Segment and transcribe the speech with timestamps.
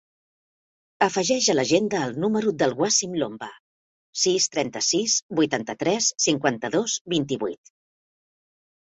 [1.07, 3.49] Afegeix a l'agenda el número del Wassim Lomba:
[4.21, 7.71] sis, trenta-sis, vuitanta-tres, cinquanta-dos, vint-i-vuit.